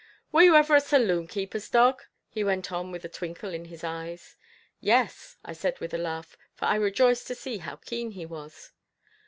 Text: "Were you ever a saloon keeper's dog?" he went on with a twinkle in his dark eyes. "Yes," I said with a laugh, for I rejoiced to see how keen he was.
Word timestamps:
"Were 0.31 0.41
you 0.41 0.55
ever 0.55 0.75
a 0.77 0.81
saloon 0.81 1.27
keeper's 1.27 1.69
dog?" 1.69 2.01
he 2.27 2.43
went 2.43 2.71
on 2.71 2.91
with 2.91 3.05
a 3.05 3.07
twinkle 3.07 3.53
in 3.53 3.65
his 3.65 3.81
dark 3.81 3.93
eyes. 4.07 4.35
"Yes," 4.79 5.37
I 5.45 5.53
said 5.53 5.77
with 5.77 5.93
a 5.93 5.99
laugh, 5.99 6.35
for 6.55 6.65
I 6.65 6.73
rejoiced 6.73 7.27
to 7.27 7.35
see 7.35 7.59
how 7.59 7.75
keen 7.75 8.09
he 8.09 8.25
was. 8.25 8.71